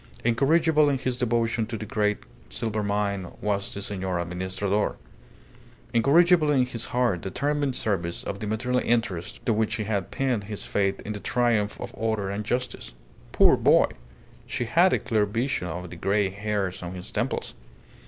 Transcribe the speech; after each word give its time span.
Incorrigible 0.23 0.89
in 0.89 0.97
his 0.97 1.15
devotion 1.15 1.67
to 1.67 1.77
the 1.77 1.85
great 1.85 2.17
silver 2.49 2.81
mine 2.81 3.33
was 3.39 3.71
the 3.71 3.83
Senor 3.83 4.19
Administrador! 4.19 4.95
Incorrigible 5.93 6.49
in 6.49 6.65
his 6.65 6.85
hard, 6.85 7.21
determined 7.21 7.75
service 7.75 8.23
of 8.23 8.39
the 8.39 8.47
material 8.47 8.81
interests 8.83 9.39
to 9.45 9.53
which 9.53 9.75
he 9.75 9.83
had 9.83 10.09
pinned 10.09 10.45
his 10.45 10.65
faith 10.65 10.99
in 11.01 11.13
the 11.13 11.19
triumph 11.19 11.79
of 11.79 11.91
order 11.93 12.31
and 12.31 12.45
justice. 12.45 12.95
Poor 13.31 13.55
boy! 13.55 13.89
She 14.47 14.65
had 14.65 14.91
a 14.91 14.97
clear 14.97 15.27
vision 15.27 15.67
of 15.67 15.91
the 15.91 15.95
grey 15.97 16.31
hairs 16.31 16.81
on 16.81 16.95
his 16.95 17.11
temples. 17.11 17.53